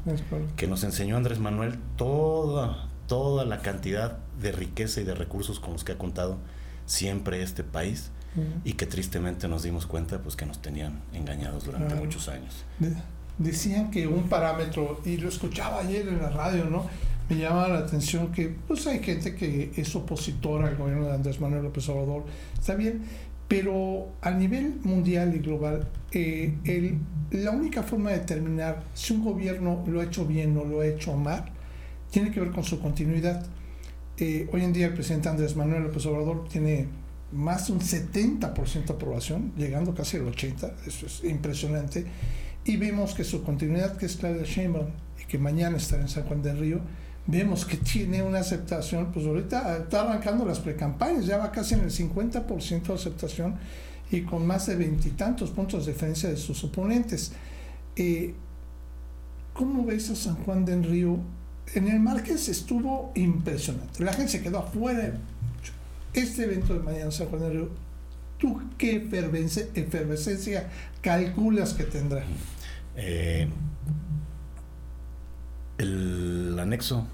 que 0.56 0.68
nos 0.68 0.84
enseñó 0.84 1.16
Andrés 1.16 1.40
Manuel 1.40 1.76
toda, 1.96 2.88
toda 3.08 3.44
la 3.44 3.60
cantidad 3.62 4.18
de 4.40 4.52
riqueza 4.52 5.00
y 5.00 5.04
de 5.04 5.14
recursos 5.14 5.58
con 5.58 5.72
los 5.72 5.82
que 5.82 5.92
ha 5.92 5.98
contado 5.98 6.38
siempre 6.84 7.42
este 7.42 7.64
país. 7.64 8.10
Y 8.64 8.72
que 8.74 8.86
tristemente 8.86 9.48
nos 9.48 9.62
dimos 9.62 9.86
cuenta 9.86 10.20
pues 10.22 10.36
que 10.36 10.46
nos 10.46 10.60
tenían 10.62 11.00
engañados 11.12 11.64
durante 11.64 11.88
Claro. 11.88 12.04
muchos 12.04 12.28
años. 12.28 12.64
De- 12.78 12.92
decían 13.38 13.90
que 13.90 14.06
un 14.06 14.28
parámetro, 14.28 15.00
y 15.04 15.16
lo 15.18 15.28
escuchaba 15.28 15.80
ayer 15.80 16.08
en 16.08 16.18
la 16.22 16.30
radio, 16.30 16.64
¿no? 16.66 16.86
Me 17.28 17.36
llama 17.36 17.68
la 17.68 17.78
atención 17.80 18.30
que 18.32 18.54
pues 18.68 18.86
hay 18.86 19.00
gente 19.02 19.34
que 19.34 19.72
es 19.76 19.94
opositora 19.96 20.68
al 20.68 20.76
gobierno 20.76 21.06
de 21.06 21.14
Andrés 21.14 21.40
Manuel 21.40 21.64
López 21.64 21.88
Obrador, 21.88 22.24
está 22.58 22.74
bien, 22.76 23.02
pero 23.48 24.08
a 24.22 24.30
nivel 24.30 24.76
mundial 24.84 25.34
y 25.34 25.38
global, 25.40 25.88
eh, 26.12 26.54
el- 26.64 26.98
la 27.30 27.50
única 27.50 27.82
forma 27.82 28.10
de 28.10 28.20
determinar 28.20 28.82
si 28.94 29.12
un 29.12 29.24
gobierno 29.24 29.84
lo 29.86 30.00
ha 30.00 30.04
hecho 30.04 30.24
bien 30.24 30.56
o 30.56 30.64
lo 30.64 30.80
ha 30.80 30.86
hecho 30.86 31.16
mal, 31.16 31.44
tiene 32.10 32.30
que 32.30 32.40
ver 32.40 32.50
con 32.52 32.64
su 32.64 32.80
continuidad. 32.80 33.44
Eh, 34.18 34.48
hoy 34.52 34.62
en 34.64 34.72
día 34.72 34.86
el 34.86 34.94
presidente 34.94 35.28
Andrés 35.28 35.56
Manuel 35.56 35.82
López 35.82 36.06
Obrador 36.06 36.48
tiene 36.48 36.86
más 37.32 37.66
de 37.66 37.74
un 37.74 37.80
70% 37.80 38.86
de 38.86 38.92
aprobación, 38.92 39.52
llegando 39.56 39.94
casi 39.94 40.16
al 40.16 40.26
80%, 40.26 40.72
eso 40.86 41.06
es 41.06 41.24
impresionante, 41.24 42.06
y 42.64 42.76
vemos 42.76 43.14
que 43.14 43.24
su 43.24 43.42
continuidad, 43.42 43.96
que 43.96 44.06
es 44.06 44.16
Claudia 44.16 44.44
Sheinbaum, 44.44 44.88
y 45.20 45.26
que 45.26 45.38
mañana 45.38 45.76
estará 45.76 46.02
en 46.02 46.08
San 46.08 46.24
Juan 46.24 46.42
del 46.42 46.58
Río, 46.58 46.80
vemos 47.26 47.64
que 47.64 47.76
tiene 47.76 48.22
una 48.22 48.40
aceptación, 48.40 49.12
pues 49.12 49.26
ahorita 49.26 49.78
está 49.78 50.02
arrancando 50.02 50.44
las 50.44 50.60
precampañas, 50.60 51.26
ya 51.26 51.38
va 51.38 51.50
casi 51.50 51.74
en 51.74 51.80
el 51.80 51.90
50% 51.90 52.82
de 52.82 52.94
aceptación 52.94 53.56
y 54.10 54.22
con 54.22 54.46
más 54.46 54.66
de 54.66 54.76
veintitantos 54.76 55.50
puntos 55.50 55.86
de 55.86 55.92
diferencia 55.92 56.28
de 56.28 56.36
sus 56.36 56.62
oponentes. 56.64 57.32
Eh, 57.96 58.34
¿Cómo 59.52 59.84
ves 59.84 60.10
a 60.10 60.16
San 60.16 60.36
Juan 60.44 60.64
del 60.64 60.84
Río? 60.84 61.18
En 61.74 61.88
el 61.88 61.98
Márquez 61.98 62.48
estuvo 62.48 63.10
impresionante. 63.14 64.04
La 64.04 64.12
gente 64.12 64.32
se 64.32 64.42
quedó 64.42 64.58
afuera. 64.58 65.14
Este 66.16 66.44
evento 66.44 66.72
de 66.72 66.80
mañana 66.80 67.10
San 67.10 67.26
Juan 67.26 67.42
del 67.42 67.52
Río, 67.52 67.68
¿tú 68.38 68.62
qué 68.78 68.96
efervescencia 68.96 70.70
calculas 71.02 71.74
que 71.74 71.84
tendrá? 71.84 72.24
Eh, 72.96 73.48
el 75.76 76.58
anexo 76.58 77.06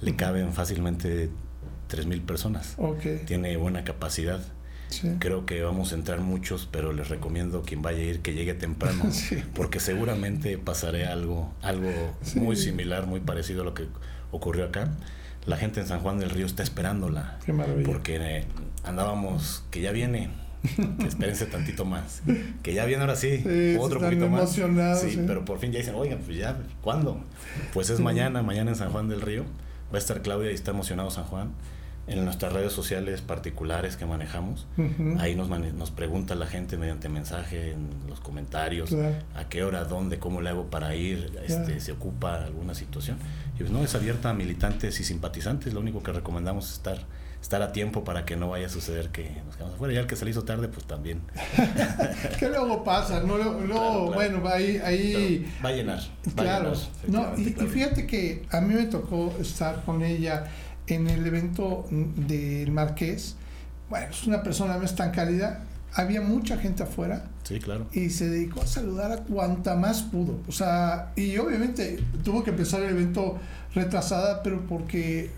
le 0.00 0.16
caben 0.16 0.52
fácilmente 0.52 1.30
3.000 1.88 2.22
personas. 2.22 2.74
Tiene 3.24 3.56
buena 3.56 3.84
capacidad. 3.84 4.40
Creo 5.20 5.46
que 5.46 5.62
vamos 5.62 5.92
a 5.92 5.94
entrar 5.94 6.20
muchos, 6.20 6.68
pero 6.70 6.92
les 6.92 7.08
recomiendo 7.08 7.62
quien 7.62 7.82
vaya 7.82 7.98
a 7.98 8.02
ir 8.02 8.20
que 8.20 8.32
llegue 8.32 8.54
temprano, 8.54 9.04
porque 9.54 9.78
seguramente 9.78 10.58
pasaré 10.58 11.06
algo, 11.06 11.52
algo 11.62 11.90
muy 12.34 12.56
similar, 12.56 13.06
muy 13.06 13.20
parecido 13.20 13.62
a 13.62 13.64
lo 13.64 13.74
que 13.74 13.86
ocurrió 14.32 14.64
acá. 14.64 14.90
La 15.46 15.56
gente 15.56 15.80
en 15.80 15.86
San 15.86 16.00
Juan 16.00 16.18
del 16.18 16.30
Río 16.30 16.46
está 16.46 16.62
esperándola, 16.62 17.38
porque 17.84 18.16
eh, 18.16 18.44
andábamos 18.82 19.64
que 19.70 19.80
ya 19.80 19.92
viene, 19.92 20.30
que 20.98 21.06
espérense 21.06 21.46
tantito 21.46 21.84
más, 21.84 22.22
que 22.62 22.72
ya 22.72 22.86
viene 22.86 23.02
ahora 23.02 23.16
sí, 23.16 23.44
otro 23.78 24.00
poquito 24.00 24.28
más. 24.28 24.52
Sí, 24.52 25.22
pero 25.26 25.44
por 25.44 25.58
fin 25.58 25.72
ya 25.72 25.78
dicen, 25.78 25.94
oigan, 25.94 26.20
pues 26.20 26.38
ya, 26.38 26.58
¿cuándo? 26.80 27.22
Pues 27.72 27.90
es 27.90 28.00
mañana, 28.00 28.42
mañana 28.42 28.70
en 28.70 28.76
San 28.76 28.90
Juan 28.90 29.08
del 29.08 29.20
Río. 29.20 29.44
Va 29.92 29.96
a 29.96 30.00
estar 30.00 30.22
Claudia 30.22 30.50
y 30.50 30.54
está 30.54 30.70
emocionado 30.72 31.10
San 31.10 31.24
Juan 31.24 31.50
en 32.06 32.24
nuestras 32.24 32.52
redes 32.52 32.72
sociales 32.72 33.20
particulares 33.22 33.96
que 33.96 34.04
manejamos. 34.06 34.66
Ahí 35.18 35.34
nos, 35.34 35.48
nos 35.48 35.90
pregunta 35.90 36.34
la 36.34 36.46
gente 36.46 36.76
mediante 36.76 37.08
mensaje, 37.08 37.72
en 37.72 37.88
los 38.08 38.20
comentarios, 38.20 38.94
a 39.34 39.48
qué 39.48 39.64
hora, 39.64 39.84
dónde, 39.84 40.18
cómo 40.18 40.40
le 40.40 40.50
hago 40.50 40.66
para 40.66 40.94
ir, 40.94 41.32
este, 41.46 41.80
se 41.80 41.92
ocupa 41.92 42.44
alguna 42.44 42.74
situación. 42.74 43.18
Y 43.54 43.58
pues 43.58 43.70
no, 43.70 43.82
es 43.82 43.94
abierta 43.94 44.30
a 44.30 44.34
militantes 44.34 45.00
y 45.00 45.04
simpatizantes, 45.04 45.72
lo 45.72 45.80
único 45.80 46.02
que 46.02 46.12
recomendamos 46.12 46.66
es 46.66 46.72
estar, 46.74 46.98
estar 47.40 47.62
a 47.62 47.72
tiempo 47.72 48.04
para 48.04 48.24
que 48.24 48.36
no 48.36 48.50
vaya 48.50 48.66
a 48.66 48.70
suceder 48.70 49.08
que 49.08 49.40
nos 49.46 49.56
quedamos 49.56 49.76
afuera. 49.76 49.94
Ya 49.94 50.00
el 50.00 50.06
que 50.06 50.16
se 50.16 50.24
le 50.26 50.32
hizo 50.32 50.44
tarde, 50.44 50.68
pues 50.68 50.86
también. 50.86 51.22
¿Qué 52.38 52.48
luego 52.48 52.84
pasa? 52.84 53.20
No, 53.20 53.38
luego, 53.38 54.12
bueno, 54.12 54.46
ahí... 54.46 54.78
ahí 54.84 55.50
va 55.64 55.70
a 55.70 55.72
llenar. 55.72 56.00
claro. 56.36 56.72
no, 57.06 57.32
y, 57.38 57.48
y 57.48 57.66
fíjate 57.66 58.06
que 58.06 58.44
a 58.50 58.60
mí 58.60 58.74
me 58.74 58.84
tocó 58.86 59.32
estar 59.40 59.82
con 59.84 60.02
ella 60.02 60.44
en 60.86 61.08
el 61.08 61.26
evento 61.26 61.86
del 61.90 62.70
Marqués, 62.72 63.36
bueno, 63.88 64.06
es 64.10 64.26
una 64.26 64.42
persona 64.42 64.76
no 64.76 64.84
es 64.84 64.94
tan 64.94 65.10
cálida, 65.10 65.64
había 65.94 66.20
mucha 66.20 66.58
gente 66.58 66.82
afuera. 66.82 67.24
Sí, 67.44 67.60
claro. 67.60 67.86
Y 67.92 68.10
se 68.10 68.28
dedicó 68.28 68.62
a 68.62 68.66
saludar 68.66 69.12
a 69.12 69.18
cuanta 69.18 69.76
más 69.76 70.02
pudo. 70.02 70.40
O 70.48 70.52
sea, 70.52 71.12
y 71.16 71.36
obviamente 71.38 72.02
tuvo 72.24 72.42
que 72.42 72.50
empezar 72.50 72.82
el 72.82 72.90
evento 72.90 73.38
retrasada, 73.74 74.42
pero 74.42 74.66
porque, 74.66 75.30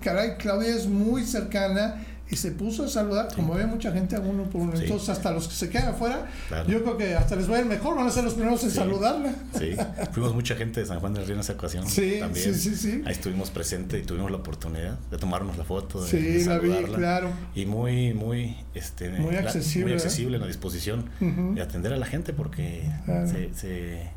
caray, 0.00 0.36
Claudia 0.38 0.74
es 0.74 0.86
muy 0.86 1.24
cercana 1.24 2.04
y 2.32 2.36
se 2.36 2.50
puso 2.50 2.86
a 2.86 2.88
saludar, 2.88 3.28
como 3.36 3.52
había 3.52 3.66
mucha 3.66 3.92
gente 3.92 4.16
uno 4.18 4.44
por 4.44 4.62
uno. 4.62 4.72
Entonces, 4.74 5.10
hasta 5.10 5.30
los 5.32 5.48
que 5.48 5.54
se 5.54 5.68
quedan 5.68 5.88
afuera, 5.88 6.30
yo 6.66 6.82
creo 6.82 6.96
que 6.96 7.14
hasta 7.14 7.36
les 7.36 7.48
va 7.48 7.56
a 7.56 7.60
ir 7.60 7.66
mejor, 7.66 7.94
van 7.94 8.06
a 8.06 8.10
ser 8.10 8.24
los 8.24 8.32
primeros 8.32 8.64
en 8.64 8.70
saludarla. 8.70 9.34
Sí, 9.58 9.76
fuimos 10.12 10.34
mucha 10.34 10.54
gente 10.56 10.80
de 10.80 10.86
San 10.86 10.98
Juan 10.98 11.12
del 11.12 11.26
Río 11.26 11.34
en 11.34 11.40
esa 11.40 11.52
ocasión. 11.52 11.86
Sí, 11.86 12.16
también. 12.20 12.54
Sí, 12.54 12.74
sí, 12.74 13.02
Ahí 13.04 13.12
estuvimos 13.12 13.50
presentes 13.50 14.02
y 14.02 14.06
tuvimos 14.06 14.30
la 14.30 14.38
oportunidad 14.38 14.98
de 15.10 15.18
tomarnos 15.18 15.58
la 15.58 15.64
foto, 15.64 16.02
de, 16.02 16.08
sí, 16.08 16.44
La 16.46 16.58
vi, 16.58 16.70
claro. 16.94 17.28
Y 17.54 17.66
muy, 17.66 18.14
muy, 18.14 18.56
este, 18.72 19.10
muy 19.10 19.36
accesible, 19.36 19.84
muy 19.84 19.92
accesible 19.92 20.36
en 20.36 20.40
la 20.40 20.48
disposición 20.48 21.10
de 21.54 21.60
atender 21.60 21.92
a 21.92 21.98
la 21.98 22.06
gente 22.06 22.32
porque 22.32 22.90
se, 23.26 23.52
se, 23.52 24.08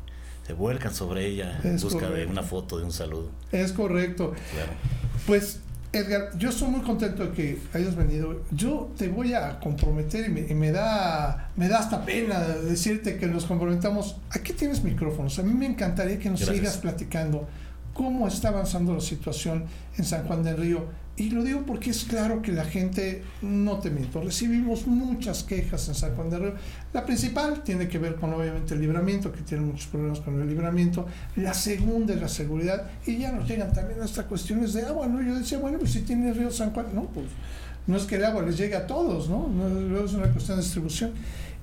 se, 0.46 0.52
vuelcan 0.54 0.94
sobre 0.94 1.26
ella 1.26 1.60
en 1.64 1.78
busca 1.78 2.08
de 2.08 2.24
una 2.24 2.42
foto, 2.42 2.78
de 2.78 2.84
un 2.84 2.92
saludo. 2.92 3.30
Es 3.52 3.72
correcto. 3.72 4.32
Claro. 4.54 4.72
Pues 5.26 5.60
Edgar, 5.96 6.30
yo 6.38 6.50
estoy 6.50 6.68
muy 6.68 6.80
contento 6.80 7.24
de 7.24 7.32
que 7.32 7.58
hayas 7.72 7.96
venido. 7.96 8.42
Yo 8.50 8.92
te 8.96 9.08
voy 9.08 9.34
a 9.34 9.58
comprometer 9.58 10.28
y 10.28 10.54
me, 10.54 10.70
da, 10.70 11.50
me 11.56 11.68
da 11.68 11.78
hasta 11.78 12.04
pena 12.04 12.40
decirte 12.40 13.16
que 13.16 13.26
nos 13.26 13.46
comprometamos. 13.46 14.16
Aquí 14.30 14.52
tienes 14.52 14.82
micrófonos. 14.82 15.38
A 15.38 15.42
mí 15.42 15.54
me 15.54 15.66
encantaría 15.66 16.18
que 16.18 16.30
nos 16.30 16.40
sigas 16.40 16.78
platicando 16.78 17.48
cómo 17.94 18.28
está 18.28 18.48
avanzando 18.48 18.94
la 18.94 19.00
situación 19.00 19.64
en 19.96 20.04
San 20.04 20.26
Juan 20.26 20.42
del 20.42 20.56
Río 20.56 21.05
y 21.18 21.30
lo 21.30 21.42
digo 21.42 21.62
porque 21.64 21.90
es 21.90 22.04
claro 22.04 22.42
que 22.42 22.52
la 22.52 22.64
gente, 22.64 23.22
no 23.40 23.78
te 23.78 23.90
miento, 23.90 24.20
recibimos 24.20 24.86
muchas 24.86 25.44
quejas 25.44 25.88
en 25.88 25.94
San 25.94 26.14
Juan 26.14 26.28
de 26.28 26.38
Río. 26.38 26.54
La 26.92 27.06
principal 27.06 27.62
tiene 27.62 27.88
que 27.88 27.98
ver 27.98 28.16
con 28.16 28.34
obviamente 28.34 28.74
el 28.74 28.80
libramiento, 28.80 29.32
que 29.32 29.40
tiene 29.40 29.64
muchos 29.64 29.86
problemas 29.86 30.20
con 30.20 30.40
el 30.40 30.46
libramiento. 30.46 31.06
La 31.36 31.54
segunda 31.54 32.12
es 32.12 32.20
la 32.20 32.28
seguridad. 32.28 32.90
Y 33.06 33.16
ya 33.16 33.32
nos 33.32 33.48
llegan 33.48 33.72
también 33.72 34.02
hasta 34.02 34.26
cuestiones 34.26 34.74
de 34.74 34.82
agua, 34.82 35.06
¿no? 35.06 35.22
Yo 35.22 35.38
decía, 35.38 35.58
bueno, 35.58 35.78
pues 35.78 35.92
si 35.92 36.02
tiene 36.02 36.34
río 36.34 36.50
San 36.50 36.72
Juan, 36.72 36.86
no, 36.94 37.04
pues 37.06 37.26
no 37.86 37.96
es 37.96 38.04
que 38.04 38.16
el 38.16 38.24
agua 38.24 38.42
les 38.42 38.58
llegue 38.58 38.76
a 38.76 38.86
todos, 38.86 39.30
¿no? 39.30 39.48
no 39.48 40.04
es 40.04 40.12
una 40.12 40.30
cuestión 40.30 40.58
de 40.58 40.64
distribución. 40.64 41.12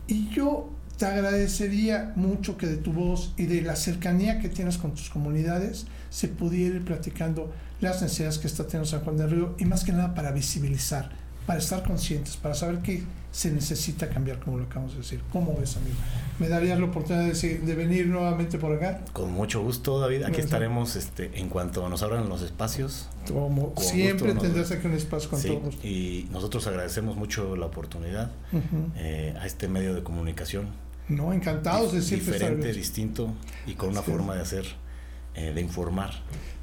Y 0.08 0.30
yo 0.30 0.72
te 0.98 1.06
agradecería 1.06 2.14
mucho 2.16 2.58
que 2.58 2.66
de 2.66 2.78
tu 2.78 2.94
voz 2.94 3.34
y 3.38 3.46
de 3.46 3.62
la 3.62 3.76
cercanía 3.76 4.40
que 4.40 4.50
tienes 4.50 4.78
con 4.78 4.92
tus 4.92 5.10
comunidades 5.10 5.86
se 6.14 6.28
pudiera 6.28 6.76
ir 6.76 6.86
platicando 6.86 7.52
las 7.82 8.04
necesidades 8.04 8.38
que 8.38 8.46
está 8.46 8.66
teniendo 8.66 8.86
San 8.86 9.02
Juan 9.02 9.18
del 9.18 9.32
Río 9.32 9.56
y 9.58 9.66
más 9.66 9.84
que 9.84 9.92
nada 9.92 10.14
para 10.14 10.32
visibilizar, 10.32 11.10
para 11.48 11.58
estar 11.58 11.82
conscientes, 11.82 12.38
para 12.38 12.54
saber 12.54 12.84
que 12.84 13.04
se 13.32 13.52
necesita 13.52 14.08
cambiar, 14.10 14.40
como 14.40 14.60
lo 14.60 14.66
acabamos 14.66 14.92
de 14.92 15.00
decir. 15.00 15.22
¿Cómo 15.32 15.58
ves, 15.60 15.76
amigo? 15.76 15.96
¿Me 16.38 16.50
darías 16.50 16.80
la 16.80 16.86
oportunidad 16.86 17.34
de, 17.34 17.76
venir 17.76 18.06
nuevamente 18.06 18.60
por 18.60 18.74
acá? 18.74 19.02
Con 19.12 19.34
mucho 19.34 19.64
gusto, 19.64 20.00
David. 20.00 20.22
Aquí 20.26 20.40
estaremos 20.40 20.96
este, 20.96 21.32
en 21.40 21.50
cuanto 21.50 21.90
nos 21.90 22.04
abran 22.04 22.30
los 22.30 22.44
espacios. 22.44 23.10
Como 23.28 23.74
siempre 23.78 24.36
tendrás 24.36 24.70
aquí 24.72 24.86
un 24.86 24.94
espacio 24.94 25.32
con 25.32 25.42
todos. 25.42 25.84
Y 25.84 26.28
nosotros 26.32 26.68
agradecemos 26.68 27.16
mucho 27.16 27.56
la 27.56 27.66
oportunidad 27.66 28.30
eh, 28.98 29.36
a 29.42 29.48
este 29.48 29.68
medio 29.68 29.96
de 29.96 30.04
comunicación. 30.04 30.68
No, 31.10 31.34
encantados 31.34 31.92
de 31.92 32.04
siempre 32.04 32.34
Diferente, 32.34 32.72
distinto 32.72 33.34
y 33.66 33.74
con 33.74 33.90
una 33.90 34.04
forma 34.04 34.36
de 34.36 34.42
hacer, 34.42 34.66
eh, 35.36 35.52
de 35.54 35.62
informar 35.62 36.12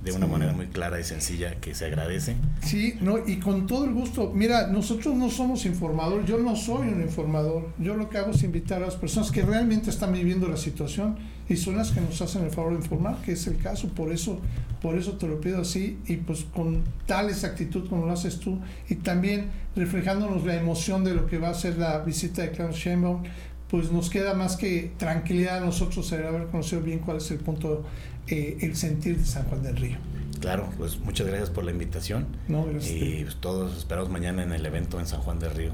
de 0.03 0.13
una 0.13 0.27
manera 0.27 0.53
muy 0.53 0.67
clara 0.69 0.99
y 0.99 1.05
sencilla 1.05 1.57
que 1.61 1.75
se 1.75 1.85
agradece. 1.85 2.37
Sí, 2.63 2.95
no, 3.01 3.19
y 3.27 3.39
con 3.39 3.67
todo 3.67 3.85
el 3.85 3.93
gusto. 3.93 4.33
Mira, 4.35 4.67
nosotros 4.69 5.15
no 5.15 5.29
somos 5.29 5.67
informadores, 5.67 6.27
yo 6.27 6.39
no 6.39 6.57
soy 6.57 6.89
un 6.89 7.03
informador. 7.03 7.69
Yo 7.79 7.97
lo 7.97 8.09
que 8.09 8.19
hago 8.19 8.31
es 8.31 8.43
invitar 8.43 8.83
a 8.83 8.87
las 8.87 8.97
personas 8.97 9.31
que 9.31 9.43
realmente 9.43 9.91
están 9.91 10.13
viviendo 10.13 10.49
la 10.49 10.57
situación 10.57 11.17
y 11.51 11.57
son 11.57 11.77
las 11.77 11.91
que 11.91 12.01
nos 12.01 12.21
hacen 12.23 12.45
el 12.45 12.51
favor 12.51 12.73
de 12.73 12.79
informar, 12.79 13.21
que 13.23 13.33
es 13.33 13.47
el 13.47 13.59
caso, 13.59 13.89
por 13.89 14.13
eso, 14.13 14.39
por 14.81 14.97
eso 14.97 15.19
te 15.19 15.27
lo 15.27 15.41
pido 15.41 15.61
así 15.61 15.99
y 16.07 16.17
pues 16.17 16.45
con 16.45 16.83
tal 17.07 17.29
exactitud 17.29 17.89
como 17.89 18.07
lo 18.07 18.13
haces 18.13 18.39
tú 18.39 18.61
y 18.89 18.95
también 18.95 19.51
reflejándonos 19.75 20.45
la 20.45 20.55
emoción 20.55 21.05
de 21.05 21.15
lo 21.15 21.27
que 21.27 21.39
va 21.39 21.51
a 21.51 21.55
ser 21.55 21.77
la 21.77 21.99
visita 21.99 22.43
de 22.43 22.53
Klaus 22.53 22.77
Sheinbaum, 22.77 23.25
pues 23.71 23.93
nos 23.93 24.11
queda 24.11 24.35
más 24.35 24.57
que 24.57 24.93
tranquilidad 24.99 25.59
a 25.59 25.61
nosotros 25.61 26.13
haber 26.13 26.47
conocido 26.47 26.83
bien 26.83 26.99
cuál 26.99 27.19
es 27.19 27.31
el 27.31 27.39
punto 27.39 27.85
eh, 28.27 28.59
el 28.61 28.77
sentir 28.77 29.19
de 29.19 29.25
San 29.25 29.45
Juan 29.45 29.63
del 29.63 29.77
Río. 29.77 29.97
Claro, 30.41 30.69
pues 30.79 30.99
muchas 30.99 31.27
gracias 31.27 31.51
por 31.51 31.65
la 31.65 31.71
invitación. 31.71 32.27
No, 32.49 32.65
gracias. 32.65 32.93
Y 32.93 33.25
pues, 33.25 33.37
todos 33.37 33.77
esperamos 33.77 34.11
mañana 34.11 34.43
en 34.43 34.53
el 34.53 34.65
evento 34.65 34.99
en 34.99 35.07
San 35.07 35.21
Juan 35.21 35.39
del 35.39 35.53
Río. 35.55 35.73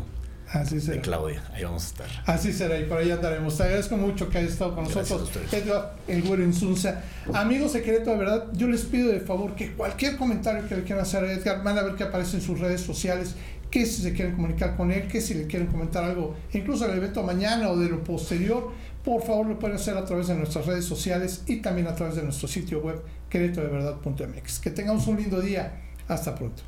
Así 0.50 0.80
será. 0.80 0.96
De 0.96 1.02
Claudia, 1.02 1.42
ahí 1.54 1.64
vamos 1.64 1.84
a 1.84 1.86
estar. 1.86 2.06
Así 2.26 2.52
será, 2.52 2.78
y 2.78 2.84
por 2.84 2.98
ahí 2.98 3.10
andaremos. 3.10 3.56
Te 3.56 3.64
agradezco 3.64 3.96
mucho 3.96 4.28
que 4.28 4.38
hayas 4.38 4.52
estado 4.52 4.74
con 4.74 4.84
nosotros. 4.84 5.30
Edgar, 5.52 5.96
el 6.06 6.22
güero 6.22 6.44
Insunza. 6.44 7.02
Amigos 7.32 7.72
secretos, 7.72 8.06
de 8.06 8.16
verdad, 8.16 8.46
yo 8.52 8.68
les 8.68 8.82
pido 8.82 9.10
de 9.10 9.20
favor 9.20 9.54
que 9.54 9.72
cualquier 9.72 10.16
comentario 10.16 10.68
que 10.68 10.76
le 10.76 10.82
quieran 10.84 11.02
hacer 11.02 11.24
a 11.24 11.32
Edgar, 11.32 11.62
van 11.64 11.78
a 11.78 11.82
ver 11.82 11.94
que 11.94 12.04
aparece 12.04 12.36
en 12.36 12.42
sus 12.42 12.60
redes 12.60 12.80
sociales 12.80 13.34
que 13.76 13.84
si 13.84 14.00
se 14.00 14.14
quieren 14.14 14.34
comunicar 14.34 14.74
con 14.74 14.90
él, 14.90 15.06
que 15.06 15.20
si 15.20 15.34
le 15.34 15.46
quieren 15.46 15.68
comentar 15.68 16.02
algo, 16.02 16.34
incluso 16.54 16.88
del 16.88 16.96
evento 16.96 17.22
mañana 17.22 17.68
o 17.68 17.76
de 17.76 17.90
lo 17.90 18.02
posterior, 18.02 18.72
por 19.04 19.22
favor 19.22 19.46
lo 19.46 19.58
pueden 19.58 19.76
hacer 19.76 19.98
a 19.98 20.04
través 20.06 20.28
de 20.28 20.34
nuestras 20.34 20.64
redes 20.64 20.86
sociales 20.86 21.42
y 21.46 21.56
también 21.56 21.86
a 21.86 21.94
través 21.94 22.16
de 22.16 22.22
nuestro 22.22 22.48
sitio 22.48 22.80
web 22.80 23.02
queretodeverdad.mx. 23.28 24.60
Que 24.60 24.70
tengamos 24.70 25.06
un 25.08 25.18
lindo 25.18 25.42
día. 25.42 25.74
Hasta 26.08 26.34
pronto. 26.34 26.62